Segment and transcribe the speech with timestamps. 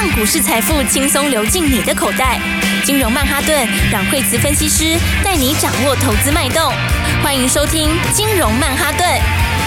[0.00, 2.40] 让股市财富轻松流进你的口袋。
[2.84, 6.72] 金融曼哈顿，让惠慈分析师带你掌握投资脉动。
[7.20, 9.04] 欢迎收听金融曼哈顿。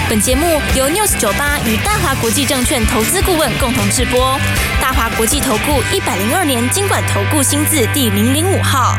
[0.10, 4.40] 本节目由 News 九八与大华国际证券投资顾问共同制播。
[4.82, 8.96] 大华国际投顾一百零二年金管投顾新字第零零五号。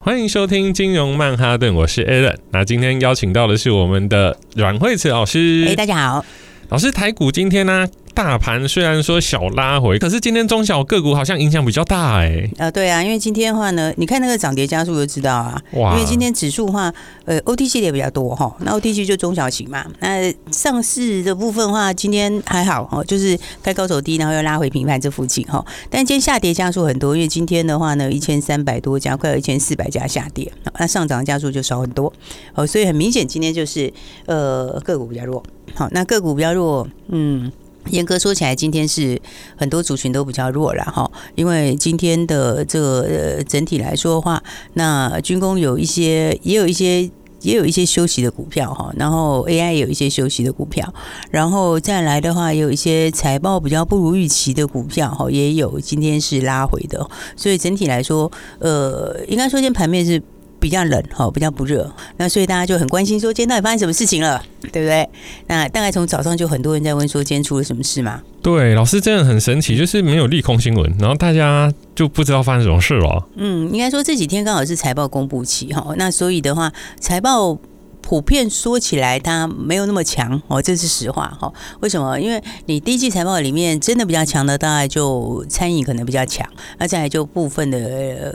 [0.00, 2.36] 欢迎收听金融曼哈顿，我是 Alan。
[2.52, 5.64] 那今天邀请到的是我们的阮惠慈老师。
[5.70, 6.22] 哎，大家好。
[6.68, 7.88] 老师，台股今天呢、啊？
[8.14, 12.50] 大盘虽然说小拉回，可是今天中小个股好像影响比较大哎、欸。
[12.58, 15.60] 呃，对啊，因为今天的话呢，你看那个涨跌家数就知道啊。
[15.72, 15.94] 哇。
[15.94, 18.54] 因为今天指数的话，呃，OTC 的也比较多哈。
[18.60, 19.84] 那 OTC 就中小型嘛。
[19.98, 25.64] 那上市的部分的话，今天还好哦，就是开高走低，然后又拉回平盘这附近哈。
[25.90, 32.12] 但今天下跌家数很多，因为今天的话呢，一千三百多家，快有一千四百家下跌，那上涨家数就少很多。
[32.54, 33.92] 哦，所以很明显今天就是
[34.26, 35.42] 呃个股比较弱。
[35.74, 37.50] 好，那个股比较弱，嗯。
[37.90, 39.20] 严格说起来，今天是
[39.56, 47.02] 很多族群都比较弱了哈，因为今天的这个呃整体来说的话，那军工有一些，也有一些，
[47.42, 50.92] 也有一些休息的股票哈，然后 AI 有一些休息的股票，
[51.30, 60.22] 然后再来的话，也有一些财报比较不如预期的股票哈，也有今天是拉回的，所以整体来说，呃，应该说今天盘面是。
[60.64, 65.06] 比较冷哈，比较不热，那所以大家就很关心说今天到底发生什么事情了，对不对？
[65.46, 68.22] 那大概从早上就很多人在问说今天出了什么事嘛？
[68.40, 73.28] 对，老师真的很神奇，就是没有利空新闻，然后大家就不知道发生什么事了。
[73.36, 77.58] 嗯，应该说这几天刚好是财报公布期哈，那所以的话，财报
[78.00, 81.52] 普遍说起来它没有那么强哦，这是实话哈。
[81.80, 82.18] 为什么？
[82.18, 86.48] 因为你第一季财报里面真的比较强的，大概就餐饮可能比较强，
[86.78, 87.78] 那再来就部分的。
[87.78, 88.32] 呃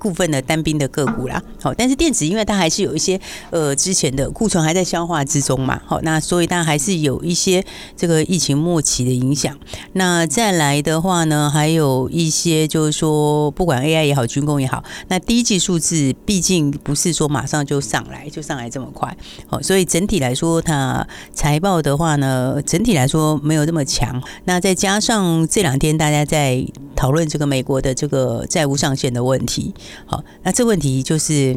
[0.00, 3.20] 部分的单兵的个股啦，好，但是电子因为它还是有一些
[3.50, 7.64] 呃之前的库存还在消化之中嘛，好，那所以它还是有一些
[7.96, 9.56] 这个疫情末期的影响。
[9.92, 19.14] 那再来的话呢，还有一些就是说，不管 AI 也好，军工也好，那第一季数字毕竟不是说马上就上来，就上来这么快，
[19.46, 24.20] 好，所以整体来说，它财报的话呢，整体来说没有这么强。
[24.44, 26.64] 那再加上这两天大家在
[26.96, 29.74] 讨论这个美国的这个债务上限的问题。
[30.06, 31.56] 好，那这问题就是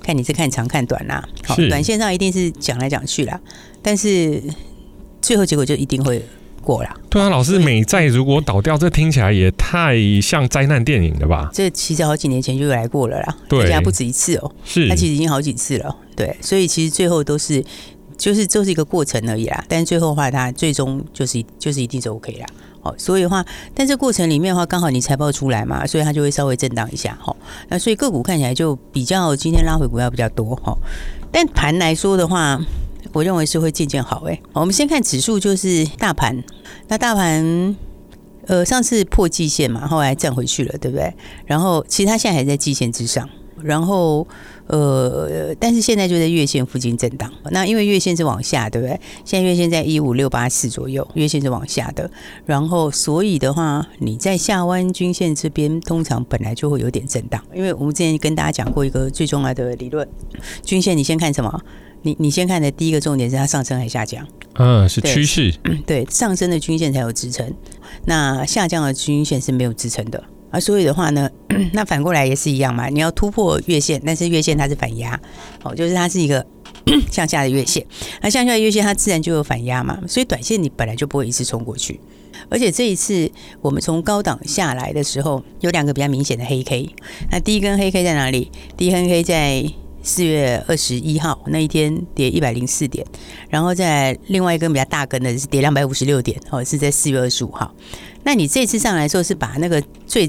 [0.00, 1.26] 看你是看长看短啦。
[1.44, 3.40] 好，短线上一定是讲来讲去啦，
[3.80, 4.42] 但是
[5.20, 6.24] 最后结果就一定会
[6.60, 6.94] 过啦。
[7.10, 11.50] 对啊，老师，美债如果倒掉，这听起来也太像灾难电影了吧？
[11.52, 14.54] 这其实好几年前就来过了啦，对，而且还不止一次哦、喔。
[14.64, 15.96] 是，它其实已经好几次了。
[16.16, 17.64] 对，所以其实最后都是
[18.16, 19.64] 就是就是一个过程而已啦。
[19.68, 22.46] 但是最后的话，它最终就是就是一定是 OK 啦。
[22.82, 23.44] 好，所以的话，
[23.74, 27.16] 但这过程里面的话，刚好你财报出来嘛，所以它就会稍微震荡一下。
[27.20, 27.36] 好，
[27.68, 30.56] 那所以个股看起来就比较今天拉回股票比较多。
[30.56, 30.76] 哈，
[31.30, 32.60] 但盘来说的话，
[33.12, 34.24] 我认为是会渐渐好。
[34.26, 36.42] 哎，我们先看指数，就是大盘。
[36.88, 37.76] 那大盘，
[38.46, 41.14] 呃，上次破季线嘛，后来站回去了，对不对？
[41.46, 43.28] 然后其实它现在还在季线之上。
[43.62, 44.26] 然后，
[44.66, 47.32] 呃，但是现在就在月线附近震荡。
[47.50, 48.98] 那因为月线是往下，对不对？
[49.24, 52.10] 现在月线在一五六八四左右，月线是往下的。
[52.44, 57.42] 然后，所以的话，你在下弯均线这边，通常本来就会有点震荡。
[57.54, 60.06] 因为我们之前跟大家讲过一个最重要的理论，
[60.62, 61.60] 均线你先看什么？
[62.04, 64.26] 你你先看的第一个重点是它上升还是下降？
[64.54, 65.54] 嗯，是趋势。
[65.86, 67.54] 对，上升的均线才有支撑，
[68.06, 70.22] 那下降的均线是没有支撑的。
[70.50, 71.30] 而，所以的话呢，
[71.72, 72.88] 那反过来也是一样嘛。
[72.88, 75.18] 你要突破月线，但是月线它是反压，
[75.62, 76.44] 哦，就是它是一个
[77.10, 77.84] 向下的月线。
[78.20, 82.00] 那向下的月线它自然就有反压嘛，所以短线你本来就不会一次冲过去。
[82.48, 83.30] 而且这一次
[83.60, 86.88] 我们从高档下来的时候，有两个比较明显的黑 K。
[87.30, 88.50] 那第一根黑 K 在哪里？
[88.76, 89.64] 第一根黑 K 在
[90.02, 93.06] 四月二十一号那一天跌一百零四点，
[93.48, 97.72] 然后在另外一根比较大根的是跌两百五十六点，哦，是在四月二十五号。
[98.24, 100.28] 那你这次上来说是把那个最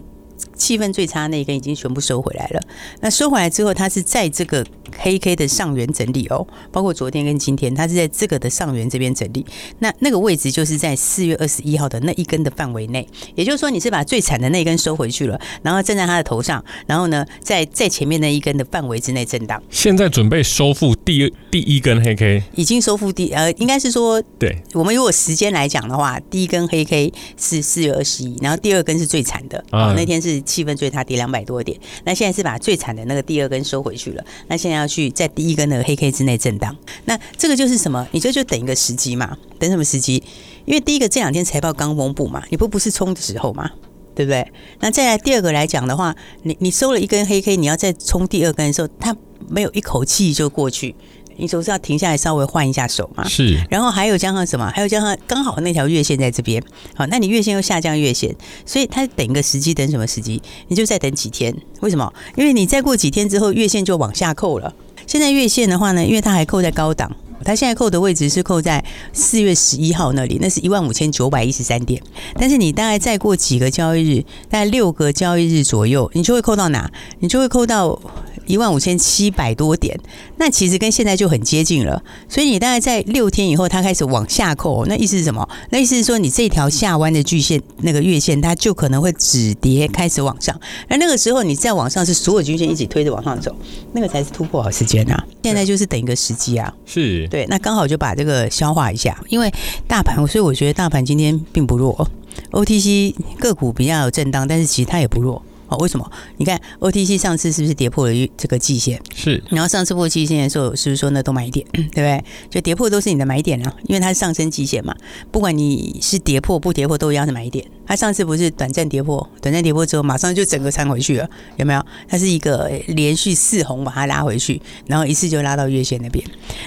[0.56, 2.62] 气氛最差那一根已经全部收回来了。
[3.02, 4.66] 那收回来之后，它是在这个
[4.98, 9.46] 黑 K 的上缘整理哦，包括昨天跟今天，它是在这个的上缘这边整理。
[9.80, 19.62] 那那个位置就是在四月二十一号的那一根的范围内，也就是说你是把最惨的那一根收回去了，然后站在它的头上，然后呢，在在前面那一根的范围之内震荡。
[19.70, 30.44] 现在准备收复第第一根黑 K，已经收复第呃，应该是说，对我们如果时间来讲的话，第一根黑 K 是四月二十一，然后第二根是最惨的，哦，那天是。
[30.54, 31.80] 气氛最差，跌两百多点。
[32.04, 34.24] 那现在是把最惨的那个第二根收回去了。
[34.50, 36.76] 那现在要去在第一根的黑 K 之内震荡。
[37.06, 38.08] 那这个就是什么？
[38.12, 39.36] 你这就等一个时机嘛？
[39.58, 40.22] 等什么时机？
[40.66, 43.72] 因为第一个这两天财报刚公布嘛，你不不是冲的时候嘛，
[44.14, 44.46] 对不对？
[44.80, 49.16] 那再来第二个来讲的话，你你收了一根黑 K，你要再冲第二根的时候，它
[49.48, 50.94] 没有一口气就过去。
[51.38, 53.28] 你总是要停下来稍微换一下手嘛。
[53.28, 53.60] 是。
[53.70, 54.72] 然后还有加上什么？
[54.76, 56.64] 还有加上刚好那条月线在这边，
[56.96, 58.36] 好，那你月线又下降月线，
[58.66, 60.42] 所以它等一个时机，等什么时机？
[60.68, 61.56] 你就再等几天。
[61.82, 62.14] 为什么？
[62.36, 64.74] 因为你再过几天之后，月线就往下扣了。
[65.06, 67.12] 现在月线的话呢，因为它还扣在高档。
[67.46, 68.82] 它现在扣的位置是扣在
[69.12, 72.02] 四月十一号那里，那是一万五千九百一十三点。
[72.36, 76.90] 但是你大概再过几个交易日，大概六个交易日左右，你就会扣到哪？
[77.20, 78.00] 你就会扣到。
[78.46, 80.00] 一万五千七百多点，
[80.38, 82.04] 那其实跟现在就很接近了。
[82.28, 85.48] 所以你大概在六天以后，它开始往下扣，那意思是什么？
[85.70, 90.60] 那意思是说，你这条下弯的巨线，那个月线，它就可能会止跌开始往上。
[90.88, 93.56] 而那个时候，你再往上是所有均线一起推着往上走，
[93.94, 95.26] 那个才是突破好时间啊！
[95.44, 97.46] 现在就是等一个时机啊，是对。
[97.48, 99.52] 那刚好就把这个消化一下，因为
[99.88, 102.10] 大盘，所以我觉得大盘今天并不弱
[102.52, 105.42] ，OTC 个股比较有震荡，但是其实它也不弱。
[105.78, 106.12] 为什么？
[106.38, 109.02] 你看 OTC 上次是不是跌破了这个季线？
[109.16, 109.44] 是。
[109.50, 112.24] 然后上次破季线的时候，是不是说那都买点， 对不对？
[112.50, 114.96] 就跌破都是你的买点啊，因为它是上升季线嘛。
[115.32, 117.66] 不管你是跌破不跌破，都一样是买点。
[117.86, 121.86] 它上次不是短暂跌破，短暂跌破之后马上就整个撑回去了，有没有？
[122.08, 126.24] 它是一个连续四红把它拉回去，然后一次就拉到月线那边。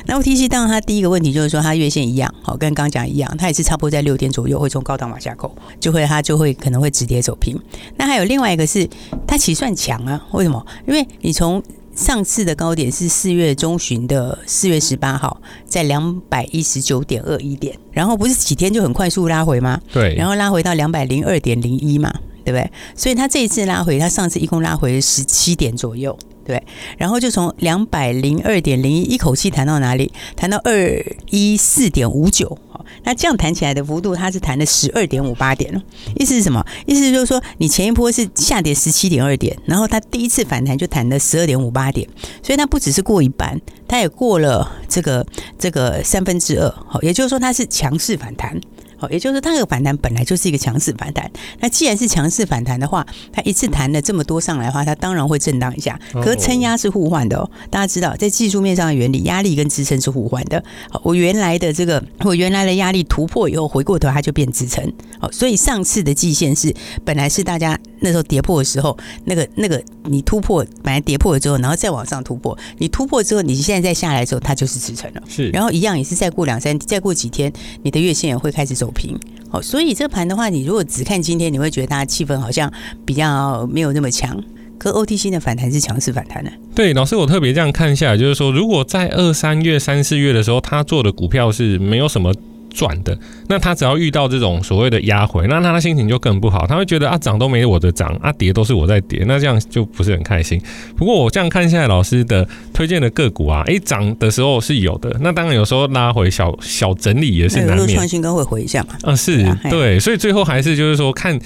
[0.07, 7.59] 那 OTC 当然它第一个问题就是说它月线一样，好，跟刚刚讲一样，它也是差不多在六点左右会从高档往下扣，就会它就会可能会止跌走平。
[7.97, 8.89] 那还有另外一个是。
[9.27, 10.65] 它其实算强啊，为什么？
[10.87, 11.63] 因为你从
[11.97, 19.81] 上次的高点是四月中旬的四月十八号，在两百一十九点二一点，然后不是几天就很快速拉回吗？
[19.91, 22.13] 对，然后拉回到两百零二点零一嘛，
[22.45, 22.71] 对不对？
[22.95, 26.63] 所以它这一次拉回，它上次一共拉回十七点左右，对，
[26.99, 30.13] 然后就从两百零二点零一一口气弹到哪里？
[30.37, 32.59] 弹到二一四点五九。
[33.05, 35.83] 那这样弹起来的幅度，它是弹了十二点五八点，
[36.17, 36.65] 意思是什么？
[36.87, 42.09] 意思就是说，你前一波是下跌十七点二点，然后它第一次反弹就弹了十二点五八点，
[42.43, 45.27] 所以它不只是过一半，它也过了这个
[45.59, 48.61] 这个三分之二，好，也就是说它是强势反弹。
[48.97, 51.31] 好，也就是，它这个反弹本来就是一个强势反弹。
[51.61, 55.99] 那既然是强势反弹的话，它一次弹了这么多上来的话，它当然会震荡一下。
[56.13, 60.63] 可是撑压是互换的哦，大家知道，在技术面上的原理，压力跟支撑是互换的。
[60.91, 64.93] 好，我原来的这个，我原来的压力突破以后，回过头它就变支撑。
[65.19, 68.97] 好，所以上次的季线是本来是大家那时候跌破的时候，
[69.27, 75.23] 那个那个你突破本来跌破了之后，然后再往上突破，你突破之后，你现在再下来的时候，它就是支撑了。
[75.29, 77.53] 是，然后一样也是再过两三，再过几天，
[77.83, 78.91] 你的月线也会开始走。
[78.97, 79.19] 平，
[79.51, 82.73] 好，所以这盘的话，你如果只看今天，你会觉得它气氛好像
[83.05, 84.43] 比较没有那么强。
[84.79, 86.51] 可 OTC 的反弹是强势反弹的。
[86.75, 92.33] 对，老师，我特别这样看下来，就是说，如果在二三月、三四月的时候，他做的股票是没有什么。
[92.77, 93.19] 赚的，
[93.49, 100.61] 那他只要遇到这种所谓的压回，那他的心情就更不好，他会觉得啊涨都没我的涨，啊跌都是我在跌，那这样就不是很开心。
[100.95, 107.89] 不过我这样看下来，老师的推荐的个股啊，诶涨的时候是有的，那当然有时候拉回小小整理也是难免。
[107.97, 108.91] 创新高会回一下嘛？
[109.05, 111.39] 嗯，是对，所以最后还是就是说看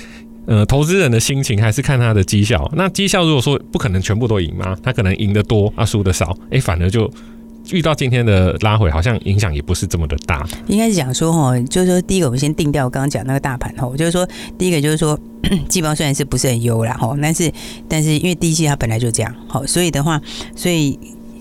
[0.46, 2.68] 呃投资人的心情，还是看他的绩效。
[2.74, 7.08] 那绩效如果说不可能全部都赢嘛，他可能赢得多啊输的少，诶反而就。
[7.70, 10.46] 遇到今天的拉回，好像影响也不是这么的大。
[10.66, 14.28] 应该是讲说哈，就是说第一个，我们先定掉刚刚讲那个大盘哈，就是说
[14.58, 15.18] 第一个就是说，
[15.68, 17.52] 季报虽然是不是很优啦哈，但是
[17.88, 20.20] 但是因为第一季它本来就这样，好，所以的话，
[20.56, 20.98] 所以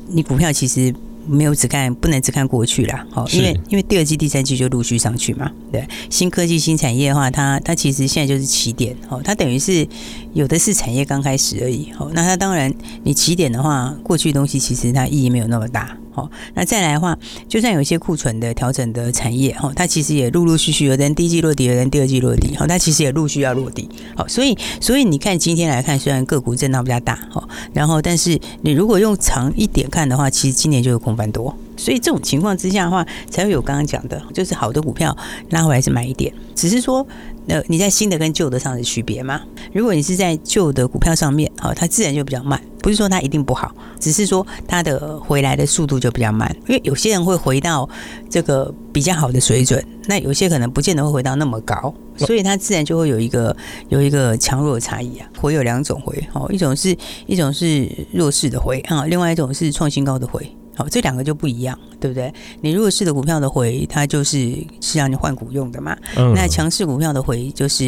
[0.08, 0.94] 你股票其实。
[1.28, 9.88] 没有只看，不能只看过去啦，好，因为因为第二季、第三季就陆续上去嘛，对，新科技、新产业的话，它它其实现在就是起点，哦，它等于是
[10.34, 12.74] 有的是产业刚开始而已，哦，那它当然
[13.04, 15.96] 你起点的话，过去的东西其实它意义没有那么大。
[16.12, 35.16] 好，那再来的话，就算有一些库存的调整的产业，哈，它其实也陆陆续续有人第一季落地，有人第二季落地，哈，它其实也陆续要落地，好，所以所以你看今天来看，虽然个股震荡比较大，哈，然后但是你如果用长一点看的话，其实今年就有空翻多，所以这种情况之下的话，才会有刚刚讲的，就是好的股票
[35.52, 37.06] 拉回来是买一点，只是说。
[37.48, 39.42] 呃你在新的跟旧的上的区别嘛？
[39.74, 42.62] 如果你是在旧的股票上面，好，它自然就比较慢。
[42.80, 46.56] 不是说它一定不好，只是说它的回来的速度就比较慢。
[46.68, 47.90] 因为有些人会回到
[48.30, 53.56] 这个比较好的水准，那有些可能不见得会回到那么高，所以它自然就会有一个
[53.88, 55.28] 有一个强弱的差异啊。
[55.42, 56.96] 回有两种回，哦，一种是
[57.26, 60.56] 一种是弱势的回啊，另外一种是创新高的回。
[60.80, 62.34] 好，这两个就不一样，对不对？
[62.62, 65.94] 你弱势的股票的回，它就是是让你换股用的嘛。
[66.16, 66.34] 嗯。
[66.34, 67.84] 那强势股票的回，就是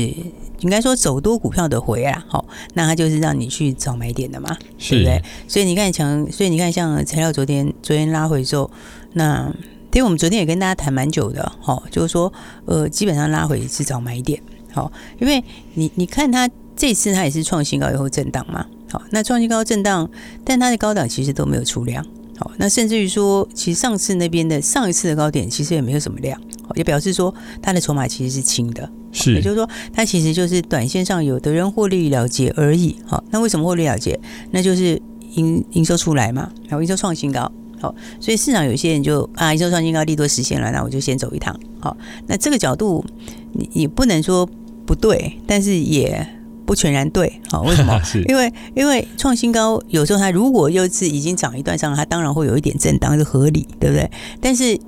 [0.60, 2.22] 应该说走多股票的回啊。
[2.28, 5.24] 好，那它就是让你去找买点的嘛，对不对？
[5.48, 8.70] 所以你看强，所以你看像材料昨天昨天拉回之后，
[9.14, 9.50] 那
[9.94, 12.34] 因为我们昨天也跟大家谈蛮久的，好，就是说
[12.66, 14.38] 呃，基本上拉回是找买点。
[14.74, 15.42] 好，因为
[15.76, 18.66] 你你看它这次它也是创新高以后震荡嘛。
[18.92, 20.10] 好，那创新高震荡，
[20.44, 22.06] 但它的高档其实都没有出量。
[22.42, 26.42] 好，那甚至于说，其实上次那边的上一次的高点其实也没有什么量，
[26.74, 27.32] 也表示说
[27.62, 32.96] 它的筹码其实是轻的，是，也就是说它其实就是短线上有的人获利了结而已。
[33.06, 34.20] 好，那为什么获利了结？
[34.50, 35.00] 那就是
[35.36, 37.52] 营营收出来嘛，然后营收创新高。
[37.80, 41.56] 好，所以市场有些人就啊，营收创新高，利多实现了，那我就先走一趟。
[41.80, 41.96] 好，
[42.26, 43.06] 那这个角度
[43.52, 44.50] 你你不能说
[44.88, 46.28] 不对，但是也。
[46.72, 48.02] 不全然对，好， 为什么？
[48.02, 54.10] 是因为因为创新高有时候它如果又是已经涨一段上，它当然会有一点震荡，是合理，对不对？
[54.40, 54.80] 但是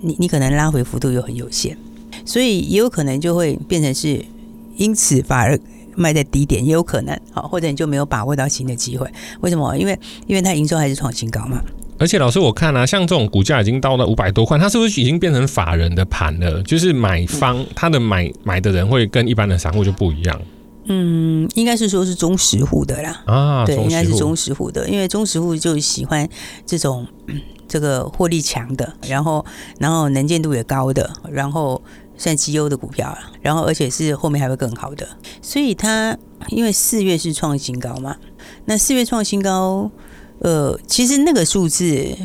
[0.00, 1.76] 你你可能拉回幅度又很有限，
[2.24, 4.24] 所以也有可能就会变成是
[4.76, 5.58] 因此反而
[5.96, 9.04] 卖在低点，也有可能，好，或者你就没有把握到新的机会。
[9.40, 9.76] 为什么？
[9.76, 9.98] 因为
[10.28, 11.60] 因为它营收还是创新高嘛。
[11.98, 16.62] 而且老师，我看啊，像这种股价已经到了五百多块，它是不是已经变成法人的盘了？
[16.62, 20.40] 就是买方他的买买的人会跟一般的散户就不一样。
[20.88, 23.22] 嗯，应该是说是中实户的啦。
[23.26, 26.28] 啊，对，应该是中实户的，因为中实户就喜欢
[26.66, 27.06] 这种
[27.68, 29.44] 这个获利强的，然后
[29.78, 31.80] 然后能见度也高的，然后
[32.16, 35.06] 算绩优的股票，然后而且是后面还会更好的。
[35.40, 36.16] 所以它
[36.48, 38.16] 因为四月是创新高嘛，
[38.64, 39.90] 那四月创新高，
[40.40, 42.16] 呃，其实那个数字。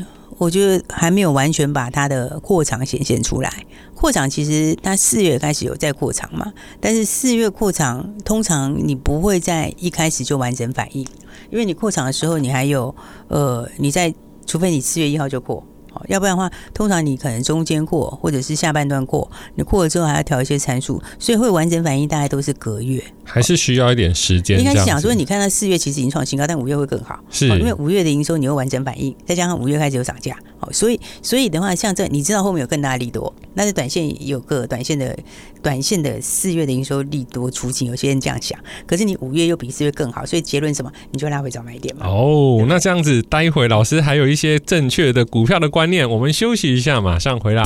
[0.44, 3.52] 我觉得还没有完全把它的扩张显现出来。
[3.96, 11.08] 扩张其实它四月开始有在扩张嘛，但是四月扩张通常你不会在一开始就完整反应，
[11.50, 12.94] 因为你扩张的时候你还有
[13.30, 14.14] 呃，你在
[14.46, 15.64] 除非你四月一号就扩。
[16.08, 24.60] 要不然的话，通常你可能中间扩，或者是下半段扩，你扩了之后还要调一些参数，所以会完整反应大概都是隔月，还是需要一点时间。
[24.60, 35.18] 应该是想说，你看到四月其实已经创新高，但五月会更好，是因为五月的营收你会完整反应，再加上五月开始有涨价，好，所以所以的话，像这你知道后面有更大的利多，那是短线有个短线的
[35.62, 40.92] 短线的四月的营收利多出尽，有些人这样想，可是你五月又比四月更好，所以结论什么？
[41.12, 42.08] 你就拉回早买点嘛。
[42.08, 47.64] 哦，那这样子，待会老师还有一些正确的股票的观念，我们休息一下，马上回来。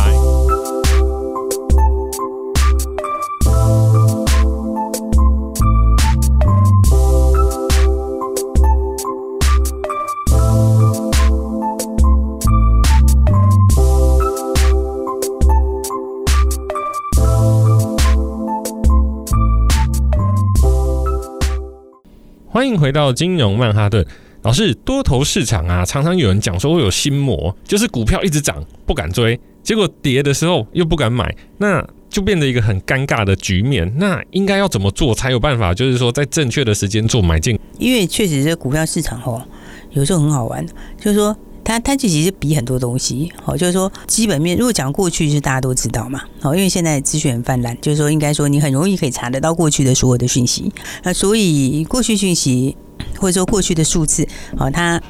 [22.87, 24.05] 回到金融曼哈顿。
[24.43, 33.93] 老师，多头市场啊，常常有人讲说会有心魔，就是股票一直涨不敢追，结果跌的时候又不敢买，那就变得一个很尴尬的局面。
[33.97, 35.73] 那应该要怎么做才有办法？
[35.73, 37.59] 就是说在正确的时间做买进？
[37.77, 39.45] 因为确实这股票市场哦，
[39.91, 40.65] 有时候很好玩，
[40.97, 41.35] 就是说
[41.67, 44.55] 它它其实比很多东西，好，就是说基本面。
[44.55, 50.71] 如果讲过去，是大家都知道嘛，好，因为现在资讯很泛滥，就是说应该说你很容易可以查得到过去的所有的讯息，
[51.03, 52.77] 那所以过去讯息。
[53.19, 55.01] 或者说过去的数字，好，它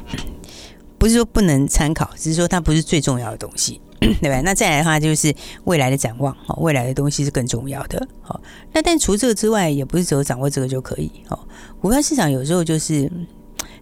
[0.98, 4.42] 不是说不能参考，只是说它不是最重要的东西， 对吧？
[4.44, 5.34] 那再来的话，就是
[5.64, 8.40] 未来的展望，好，未来的东西是更重要的，好。
[8.74, 11.48] 那但除这个之外，也不是只有掌握这个就可以，好。
[11.82, 13.10] 股票市场有时候就是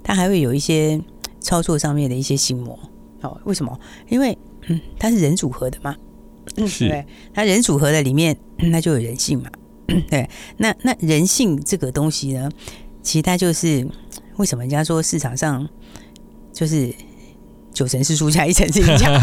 [0.03, 1.00] 它还会有一些
[1.46, 2.78] 操作上面的一些心魔，
[3.22, 3.80] 哦，为什么？
[4.10, 4.36] 因为
[4.68, 5.96] 嗯，它是人组合的嘛，
[6.68, 9.50] 是，对，它人组合的里面，那就有人性嘛，
[10.10, 10.28] 对。
[10.58, 12.50] 那那人性这个东西呢？
[13.04, 13.88] 其实它就是
[14.38, 15.70] 为什么人家说市场上
[16.52, 16.92] 就是
[17.72, 19.20] 九成是输家，一成是赢家。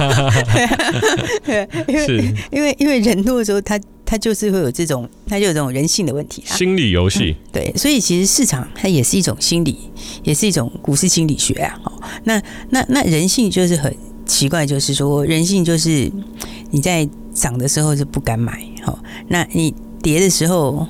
[1.42, 3.76] 对， 因为因为因为人多的时候，他
[4.12, 6.42] 他就是会有这种，它就有这种人性的问题。
[6.44, 7.34] 心理游戏。
[7.50, 9.88] 对，所以其实市场它也是一种心理，
[10.22, 11.80] 也是一种股市心理学啊。
[11.84, 11.92] 哦，
[12.24, 12.38] 那
[12.68, 13.90] 那那人性就是很
[14.26, 16.12] 奇怪，就是说人性就是
[16.70, 20.86] 你在涨的时候是不敢买，好，那你跌的时候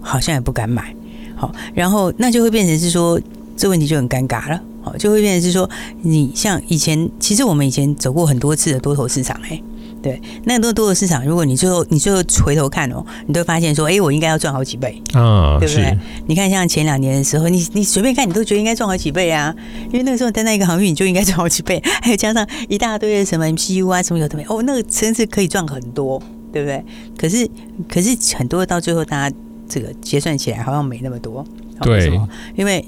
[0.00, 0.94] 好像也不敢买。
[1.34, 3.20] 好，然后那就会变成是说，
[3.56, 4.62] 这问题就很尴尬了。
[4.80, 5.68] 好，就会变成是说，
[6.02, 9.60] 你像以前，其实我们以前走过很多次的多头市场，哎，
[10.02, 15.98] 对，那个多多头市场，如果你最后你最后回头看哦，你都会发现说，哎，我应该要赚好几倍啊，对不对？
[16.26, 19.54] 你看像前两年的时候，你你随便看，你都觉得应该赚好几倍啊，
[19.86, 26.84] 因为那个时候在那一个航运，你就应该赚好几倍，还有加上一大堆的什么 MCU 啊，什么有的没，哦，那个真是可以赚很多，对不对？
[27.18, 27.48] 可是
[27.88, 29.36] 可是很多到最后大家。
[29.72, 31.46] 这个结算起来好像没那么多，
[31.82, 32.10] 对，
[32.56, 32.84] 因为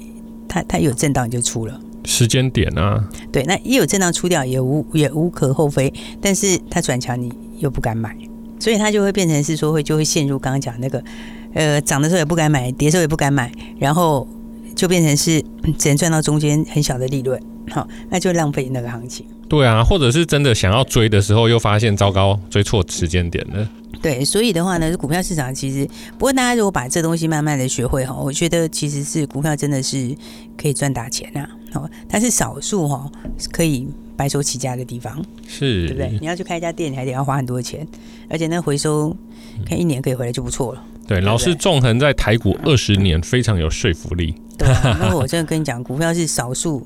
[0.49, 5.91] 它它有震荡就出了时间点啊，对，那一有震荡出掉也无也无可厚非，
[6.21, 8.15] 但是它转强你又不敢买，
[8.59, 11.03] 所以它就会变成是说会就会陷入刚刚讲那个，
[11.53, 14.27] 呃，涨的时候也不敢买，跌的时候也不敢买，然后
[14.75, 15.43] 就变成是
[15.77, 19.25] 只能赚到中间很小的利润，好，那就浪费那个行情。
[19.47, 23.69] 对啊，或者是真的想要追的时候，又发现糟糕，追错时间点了。
[24.01, 30.13] 对，所以的话呢，股票市场其实，不过大家如果把这东西慢慢的学会哈，我觉得其实是股票真的是
[30.57, 31.47] 可以赚大钱啊。
[31.73, 33.09] 哦，它是少数哈，
[33.51, 36.17] 可以白手起家的地方，是，对不对？
[36.21, 37.87] 你要去开一家店，你还得要花很多钱，
[38.29, 39.15] 而且那回收，
[39.65, 40.83] 看一年可以回来就不错了。
[41.07, 44.33] 对，老是纵横在台股二十年，非常有说服力。
[44.57, 46.81] 对、啊，那我真的跟你讲，股票是少数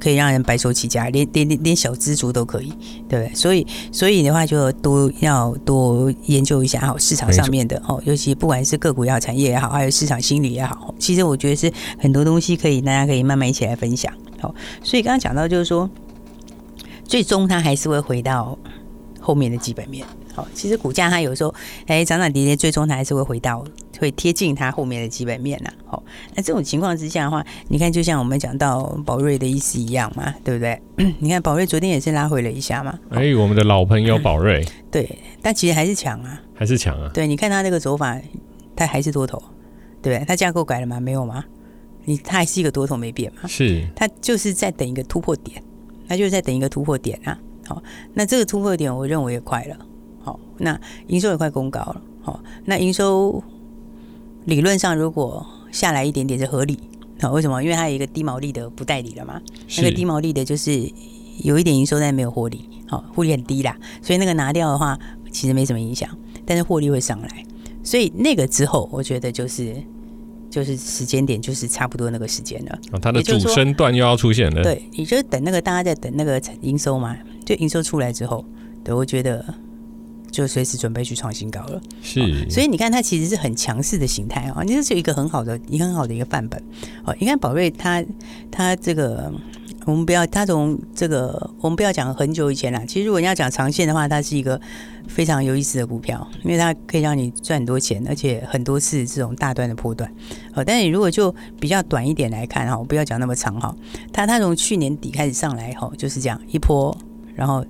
[0.00, 2.72] 可以让人白手起家，连连连小资族都可以，
[3.08, 3.34] 对不对？
[3.34, 14.10] 所以，所以的话就多要多研究一下哈，市场上面的哦，尤其不管是个股也好，产业也好，还有市场心理也好，其实我觉得是很多东西可以大家可以慢慢一起来分享。
[14.40, 15.88] 好，所以刚刚讲到就是说，
[17.04, 18.58] 最终它还是会回到
[19.20, 20.06] 后面的基本面。
[20.34, 21.52] 好，其实股价它有时候
[21.86, 23.64] 哎涨涨跌跌，最终它还是会回到
[23.98, 25.70] 会贴近它后面的基本面呐。
[25.84, 26.00] 好，
[26.36, 30.80] 那这种情况之下的话，你看就像我们讲到宝瑞的意思一样嘛，对不对？
[31.18, 32.96] 你看宝瑞昨天也是拉回了一下嘛。
[33.10, 37.10] 哎，我们的老朋友宝瑞，对，但其实还是强啊，还是强啊。
[37.12, 38.16] 对，你看它这个走法，
[38.76, 39.42] 它还是多头，
[40.00, 40.24] 对不对？
[40.24, 41.00] 它架构改了吗？
[41.00, 41.44] 没有吗？
[42.08, 43.46] 你它还是一个多头没变嘛？
[43.46, 45.62] 是，它就是在等一个突破点，
[46.08, 47.38] 它就是在等一个突破点啊。
[47.66, 47.82] 好，
[48.14, 49.76] 那这个突破点我认为也快了。
[50.22, 52.00] 好，那营收也快公告了。
[52.22, 53.44] 好，那营收
[54.46, 56.78] 理论上如果下来一点点是合理。
[57.20, 57.62] 好，为什么？
[57.62, 59.38] 因为它有一个低毛利的不代理了嘛。
[59.76, 60.90] 那个低毛利的就是
[61.42, 63.76] 有一点营收但没有获利，好，获利很低啦。
[64.00, 64.98] 所以那个拿掉的话，
[65.30, 66.08] 其实没什么影响，
[66.46, 67.44] 但是获利会上来。
[67.84, 69.76] 所以那个之后，我觉得就是。
[70.50, 72.78] 就是时间点，就是差不多那个时间了。
[72.92, 74.62] 哦，它的主升段又要出现了。
[74.62, 78.44] 对，你就等那个大家在等那个营收嘛，就营收出来之后，
[78.82, 79.44] 对，我觉得
[80.30, 81.80] 就随时准备去创新高了。
[82.02, 86.62] 是，哦，所以你看它其实是很强势的形态啊，你这是一个很好的，一很好的一个范本。
[87.04, 88.04] 哦，你看宝瑞它
[88.50, 89.32] 它这个。
[89.88, 92.84] 我们不要，他从这个，我们不要讲很久以前了。
[92.84, 94.60] 其实如果你要讲长线的话，它是一个
[95.06, 100.12] 非常有意思的股票，因为它可以让你赚很多钱，而且很多次这种大段的波段。
[100.52, 103.74] 好，但是你如果就比较短一点来看哈，我不要讲那么长哈。
[104.12, 106.94] 它它从去年底开始上来后，就是这样一波，
[107.34, 107.64] 然后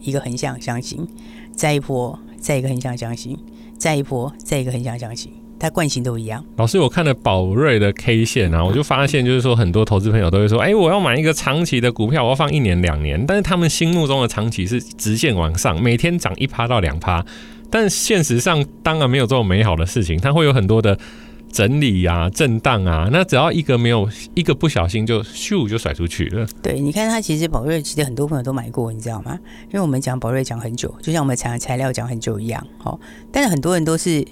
[0.00, 1.06] 一个横向箱型，
[1.54, 3.38] 再一波，再一个横向箱型，
[3.76, 5.30] 再一波，再一个横向箱型。
[5.64, 6.44] 它惯性都一样。
[6.58, 13.24] 老师，我看了宝瑞的 K 线啊，我就发现，就是说很多投资朋友都会说，哎、欸，我要买一个长期的股票，我要放一年两年。
[13.26, 17.24] 但是他们心目中的长期是直线往上，每天涨一趴到两趴。
[17.70, 20.98] 但现实上当然没有这么美好的事情，它会有很多的
[21.50, 23.08] 整理啊、震荡啊。
[23.10, 26.46] 那只要一个没有一个不小心就咻就甩出去了。
[26.62, 29.38] 对，你看它其实宝瑞其实很多朋友都买过，你知道吗？
[29.68, 32.64] 因为我们讲宝瑞讲很久，就像我们材材料讲很久一样。
[32.76, 33.00] 好，
[33.32, 34.22] 但是很多人都是。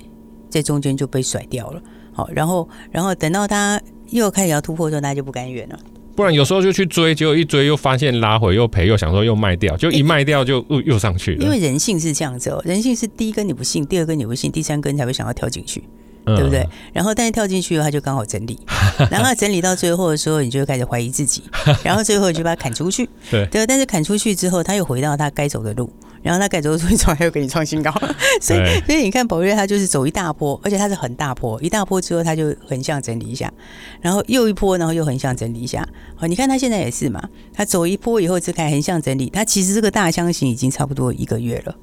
[0.52, 5.78] 在中间就被甩掉了，好，然后，然后等到他又开始要突破的时候，大家就不甘愿了。
[6.14, 11.42] 不然有时候就去追，结果一追又发现拉回又赔，又想说又卖掉，就一卖掉就又又上去了。
[11.42, 15.82] 因为人性是这样子哦，人性是第一根你不信，第二根你不信，第三根才会想要跳进去。
[16.24, 16.64] 对不对？
[16.92, 18.56] 然后但是跳进去以后，他就刚好整理，
[19.10, 21.42] 然后整理到最后的时候，你就开始怀疑自己，
[21.82, 23.08] 然后最后就把它砍出去。
[23.28, 27.90] 对对，但是砍出去之后，他又回到他该走的路，然后他改走的路，从来又给你创新高。
[28.40, 33.52] 所以所以你看宝瑞，它就是走一大波，而且它是很大波，一大波之后，它就横向整理一下，
[34.00, 35.87] 然后又一波，然后又横向整理一下。
[36.14, 41.74] 好，你看它现在也是嘛，它走一波以后，只开横向整理，它其实这个大箱型已经差不多一个月了。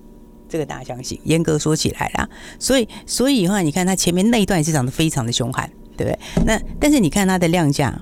[0.48, 6.20] 这个大箱型，严格说起来啦，所以所以的话，你看它前面那一段也是涨得非常的凶悍，对不对？
[6.46, 7.94] 那但是你看它的量价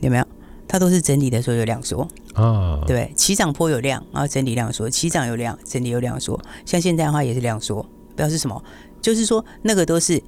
[0.00, 0.26] 有没有？
[0.66, 3.12] 它都是整理的时候有量缩啊，对？
[3.14, 6.40] 起涨坡有量，然后整理量缩，起涨有量，整理有量缩。
[6.64, 7.84] 像现在的话也是量缩，
[8.16, 8.62] 表示什么？
[9.00, 10.22] 就是说那个都是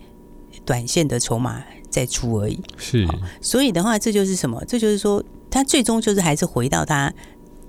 [0.65, 2.61] 短线的筹码在出而已。
[2.77, 3.07] 是，
[3.41, 4.63] 所以的话，这就是什么？
[4.67, 7.13] 这就是说，它最终就是还是回到它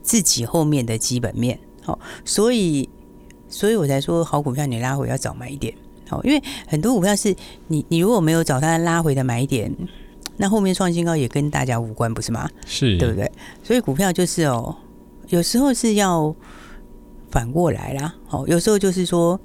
[0.04, 1.60] 自己后面的基本面。
[1.84, 2.90] 好，所以。
[3.50, 5.74] 所以我才说，好股票你拉回要找买点，
[6.10, 7.34] 好，因为很多股票是
[7.68, 9.74] 你你如果没有找它拉回的买点，
[10.38, 12.50] 那后面创新高也跟大家无关，不是吗？
[12.66, 13.32] 是，对不对？
[13.64, 14.76] 所以股票就是哦，
[15.28, 16.34] 有时候是要
[17.30, 19.40] 反过来啦，哦，有时候就是说，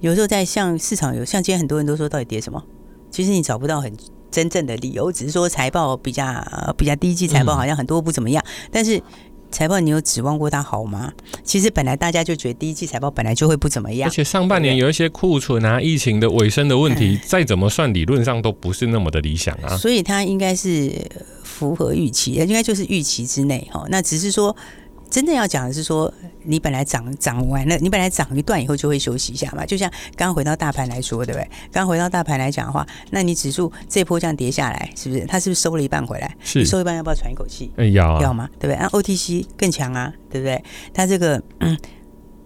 [0.00, 2.62] 有时候在像市场有像今天很多人都说到底跌什么，
[3.10, 3.92] 其实你找不到很
[4.30, 6.24] 真正的理由，只是说财报比较
[6.76, 9.02] 比较低季财报好像很多不怎么样，嗯、但是。
[9.52, 11.12] 财报你有指望过它好吗？
[11.44, 19.76] 其实本来大家就觉得第一季财报本来就会不怎么样，而且上半年有一些库存啊、疫情的尾声的问题，再怎么算理论上都不是那么的理想啊。
[19.76, 20.90] 所以它应该是
[21.44, 23.84] 符合预期，应该就是预期之内哈。
[23.88, 24.56] 那只是说。
[25.10, 26.10] 真正要讲的是说，
[26.44, 29.64] 你本来涨涨完了，你本来涨一段以后就会休息一下嘛。
[29.64, 31.48] 就像刚刚回到大盘来说，对不对？
[31.70, 35.24] 刚回到大盘来讲的话，那你指数这波这样跌下来，是不是？
[35.26, 36.36] 它是不是收了一半回来？
[36.42, 37.70] 是收一半，要不要喘一口气？
[37.92, 38.48] 要、啊、要吗？
[38.58, 38.76] 对不对？
[38.80, 40.62] 那 OTC 更强啊，对不对？
[40.92, 41.76] 它这个嗯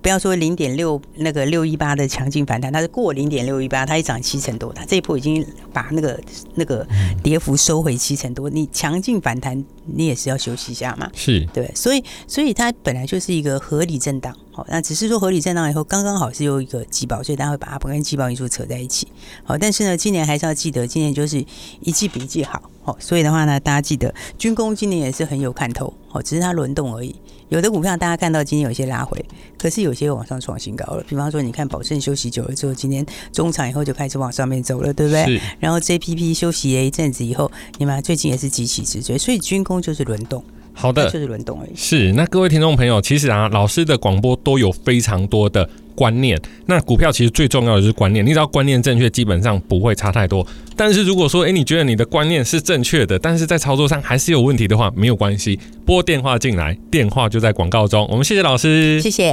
[0.02, 6.20] 不要说零点六那个六一八的强劲反弹，它是过零点六一八，它一涨七成多，它这一波已经把那个
[6.54, 6.86] 那个
[7.22, 8.48] 跌幅收回七成多。
[8.48, 11.10] 你强劲反弹，你也是要休息一下嘛？
[11.14, 19.06] 是对，所以所以它本来就是一个合理震荡，好，那只是说合理震荡以后刚刚好是有一个季报，所以大家会把它不跟季报因素扯在一起。
[19.44, 21.44] 好，但是呢，今年还是要记得，今年就是
[21.82, 27.14] 一季比一季好，好，所以的话呢，大家记得军工今年也是很有看头，好，只是它轮动而已。
[27.50, 29.22] 有的股票大家看到今天有些拉回，
[29.58, 31.04] 可是有些往上创新高了。
[31.06, 35.26] 比方说，你看宝盛休息久了之后，今天中场以后就开始往上面走了，对不对？
[35.26, 35.40] 是。
[35.60, 40.42] 然后 JPP 休息了一阵子以后，你们最近也是急起直追，所以军工就是轮动。
[40.76, 41.70] 好的，就是轮动而已。
[41.74, 42.12] 是。
[42.12, 45.68] 那各位听众朋友，其实啊，老师的广播都有非常多的。
[45.96, 48.22] 观念，那股票其实最重要的就是观念。
[48.22, 50.46] 你只要观念正确，基本上不会差太多。
[50.76, 58.06] 但是如果说，诶，你觉得你的观念是正确的，但是在操作上还是有问题的话，没有关系，拨电话进来，电话就在广告中。
[58.10, 59.32] 我们谢谢老师，谢谢。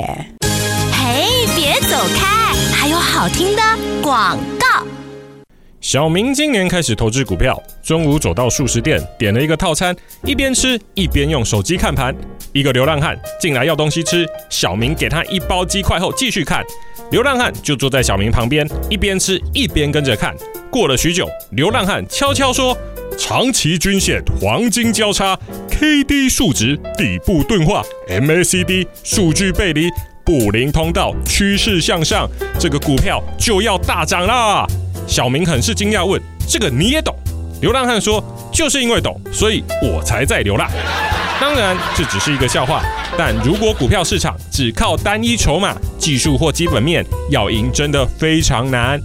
[0.93, 3.61] 嘿，别走开，还有好听的
[4.01, 4.62] 广告。
[5.83, 9.93] 小明今年开始投资股票，中午走到速食店，点了一个套餐，
[10.23, 12.15] 一边吃一边用手机看盘。
[12.53, 16.63] 一个流浪汉进来要东西吃，小明给他一包鸡块后继续看。
[17.11, 20.33] 流浪汉就坐在小明旁边，一边吃一边跟着看。
[20.71, 22.77] 过了许久，流浪汉悄悄说
[23.19, 25.37] ：“长期均线黄金交叉
[25.69, 29.89] ，KD 数值底部钝化，MACD 数据背离，
[30.23, 32.25] 布林通道趋势向上，
[32.57, 34.65] 这个股票就要大涨啦！”
[35.07, 37.15] 小明很是惊讶，问：“这个你也懂？”
[37.61, 40.69] 流浪汉说：“就是因为懂，所以我才在流浪。
[41.39, 42.83] 当然，这只是一个笑话。
[43.17, 48.99] 但如果股票市场只靠单一筹码、技术或基本面，要赢真的非常难。”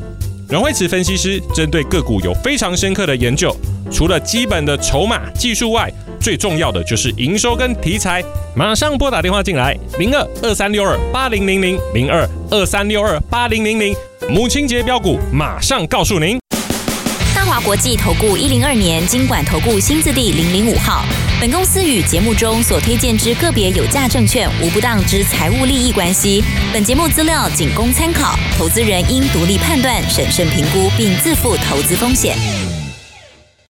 [0.49, 3.55] 阮蕙慈分析师针对个股有非常深刻的研究，
[3.93, 8.22] 除了基本的筹码、技术外，最重要的就是营收跟题材。
[8.54, 13.94] 马上拨打电话进来，零二二三六二八零零零零二二三六二八零零零。
[14.28, 16.38] 母亲节标股，马上告诉您。
[17.35, 21.04] 大华国际投顾一零二年金管投顾新字第零零五号。
[21.40, 26.42] 本公司与节目中所推荐之个别有价证券无不当之财务利益关系。
[26.72, 32.37] 本节目资料仅供参考，投资人应独立判断、审慎评估，并自负投资风险。